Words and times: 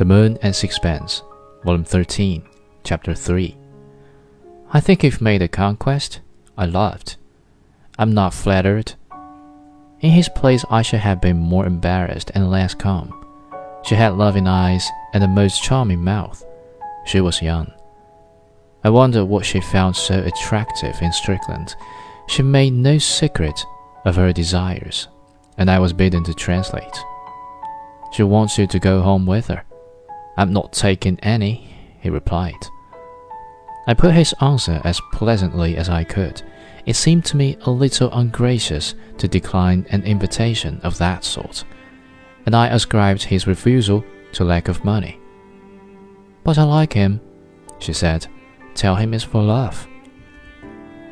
The 0.00 0.06
Moon 0.06 0.38
and 0.40 0.56
Sixpence, 0.56 1.22
Volume 1.62 1.84
13, 1.84 2.42
Chapter 2.84 3.14
3. 3.14 3.54
I 4.72 4.80
think 4.80 5.04
you've 5.04 5.20
made 5.20 5.42
a 5.42 5.46
conquest. 5.46 6.20
I 6.56 6.64
laughed. 6.64 7.18
I'm 7.98 8.14
not 8.14 8.32
flattered. 8.32 8.94
In 10.00 10.12
his 10.12 10.30
place, 10.30 10.64
I 10.70 10.80
should 10.80 11.00
have 11.00 11.20
been 11.20 11.36
more 11.36 11.66
embarrassed 11.66 12.30
and 12.34 12.50
less 12.50 12.72
calm. 12.72 13.12
She 13.82 13.94
had 13.94 14.14
loving 14.14 14.46
eyes 14.46 14.88
and 15.12 15.22
a 15.22 15.28
most 15.28 15.62
charming 15.62 16.02
mouth. 16.02 16.42
She 17.04 17.20
was 17.20 17.42
young. 17.42 17.70
I 18.82 18.88
wonder 18.88 19.22
what 19.26 19.44
she 19.44 19.60
found 19.60 19.96
so 19.96 20.18
attractive 20.22 20.96
in 21.02 21.12
Strickland. 21.12 21.74
She 22.26 22.42
made 22.42 22.72
no 22.72 22.96
secret 22.96 23.66
of 24.06 24.16
her 24.16 24.32
desires, 24.32 25.08
and 25.58 25.70
I 25.70 25.78
was 25.78 25.92
bidden 25.92 26.24
to 26.24 26.32
translate. 26.32 27.04
She 28.12 28.22
wants 28.22 28.56
you 28.56 28.66
to 28.66 28.78
go 28.78 29.02
home 29.02 29.26
with 29.26 29.48
her. 29.48 29.62
I'm 30.40 30.54
not 30.54 30.72
taking 30.72 31.20
any, 31.20 31.68
he 32.00 32.08
replied. 32.08 32.66
I 33.86 33.92
put 33.92 34.14
his 34.14 34.34
answer 34.40 34.80
as 34.84 34.98
pleasantly 35.12 35.76
as 35.76 35.90
I 35.90 36.02
could. 36.02 36.40
It 36.86 36.96
seemed 36.96 37.26
to 37.26 37.36
me 37.36 37.58
a 37.66 37.70
little 37.70 38.10
ungracious 38.10 38.94
to 39.18 39.28
decline 39.28 39.84
an 39.90 40.02
invitation 40.04 40.80
of 40.82 40.96
that 40.96 41.24
sort, 41.24 41.64
and 42.46 42.56
I 42.56 42.68
ascribed 42.68 43.22
his 43.22 43.46
refusal 43.46 44.02
to 44.32 44.44
lack 44.44 44.68
of 44.68 44.82
money. 44.82 45.20
But 46.42 46.56
I 46.56 46.62
like 46.62 46.94
him, 46.94 47.20
she 47.78 47.92
said. 47.92 48.26
Tell 48.74 48.96
him 48.96 49.12
it's 49.12 49.24
for 49.24 49.42
love. 49.42 49.86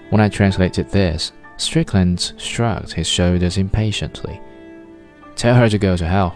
When 0.08 0.22
I 0.22 0.30
translated 0.30 0.88
this, 0.88 1.32
Strickland 1.58 2.32
shrugged 2.38 2.94
his 2.94 3.06
shoulders 3.06 3.58
impatiently. 3.58 4.40
Tell 5.36 5.54
her 5.54 5.68
to 5.68 5.76
go 5.76 5.98
to 5.98 6.06
hell, 6.06 6.34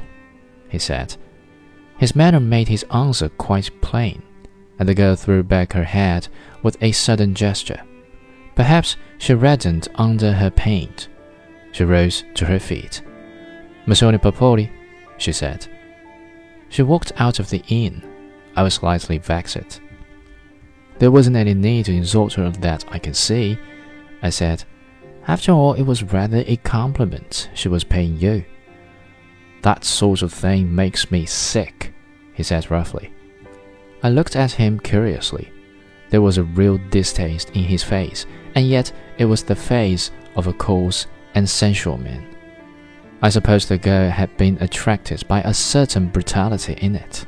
he 0.68 0.78
said. 0.78 1.16
His 1.98 2.16
manner 2.16 2.40
made 2.40 2.68
his 2.68 2.84
answer 2.92 3.28
quite 3.28 3.80
plain, 3.80 4.22
and 4.78 4.88
the 4.88 4.94
girl 4.94 5.14
threw 5.14 5.42
back 5.42 5.72
her 5.72 5.84
head 5.84 6.28
with 6.62 6.82
a 6.82 6.92
sudden 6.92 7.34
gesture. 7.34 7.82
Perhaps 8.54 8.96
she 9.18 9.34
reddened 9.34 9.88
under 9.94 10.32
her 10.32 10.50
paint. 10.50 11.08
She 11.72 11.84
rose 11.84 12.24
to 12.34 12.44
her 12.46 12.58
feet. 12.58 13.02
Monsieur 13.86 14.12
Papoli, 14.18 14.70
she 15.16 15.32
said. 15.32 15.66
She 16.68 16.82
walked 16.82 17.12
out 17.16 17.38
of 17.38 17.50
the 17.50 17.62
inn. 17.68 18.02
I 18.54 18.62
was 18.62 18.74
slightly 18.74 19.18
vexed. 19.18 19.80
There 20.98 21.10
wasn't 21.10 21.36
any 21.36 21.54
need 21.54 21.86
to 21.86 21.92
insult 21.92 22.34
her 22.34 22.44
of 22.44 22.60
that 22.60 22.84
I 22.88 22.98
can 22.98 23.14
see, 23.14 23.58
I 24.22 24.30
said. 24.30 24.62
After 25.26 25.50
all, 25.50 25.72
it 25.72 25.82
was 25.82 26.04
rather 26.04 26.44
a 26.46 26.56
compliment 26.58 27.50
she 27.54 27.68
was 27.68 27.82
paying 27.82 28.18
you. 28.18 28.44
That 29.62 29.84
sort 29.84 30.22
of 30.22 30.32
thing 30.32 30.72
makes 30.72 31.10
me 31.10 31.26
sick, 31.26 31.81
he 32.34 32.42
said 32.42 32.70
roughly. 32.70 33.12
I 34.02 34.08
looked 34.08 34.36
at 34.36 34.52
him 34.52 34.80
curiously. 34.80 35.52
There 36.10 36.22
was 36.22 36.38
a 36.38 36.42
real 36.42 36.78
distaste 36.90 37.50
in 37.50 37.64
his 37.64 37.82
face, 37.82 38.26
and 38.54 38.68
yet 38.68 38.92
it 39.18 39.24
was 39.24 39.42
the 39.42 39.56
face 39.56 40.10
of 40.36 40.46
a 40.46 40.52
coarse 40.52 41.06
and 41.34 41.48
sensual 41.48 41.98
man. 41.98 42.26
I 43.22 43.28
suppose 43.28 43.66
the 43.66 43.78
girl 43.78 44.10
had 44.10 44.36
been 44.36 44.58
attracted 44.60 45.26
by 45.28 45.42
a 45.42 45.54
certain 45.54 46.08
brutality 46.08 46.74
in 46.74 46.96
it. 46.96 47.24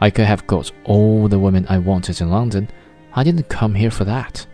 I 0.00 0.10
could 0.10 0.26
have 0.26 0.46
got 0.46 0.72
all 0.84 1.28
the 1.28 1.38
women 1.38 1.66
I 1.68 1.78
wanted 1.78 2.20
in 2.20 2.30
London. 2.30 2.68
I 3.14 3.24
didn't 3.24 3.48
come 3.48 3.74
here 3.74 3.90
for 3.90 4.04
that. 4.04 4.46